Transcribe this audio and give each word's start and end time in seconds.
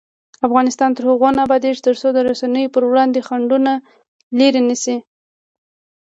افغانستان 0.47 0.89
تر 0.97 1.03
هغو 1.09 1.29
نه 1.35 1.41
ابادیږي، 1.47 1.81
ترڅو 1.87 2.07
د 2.13 2.17
رسنیو 2.29 2.73
پر 2.75 2.83
وړاندې 2.87 3.25
خنډونه 3.27 3.71
لیرې 4.37 4.61
نشي. 4.69 4.97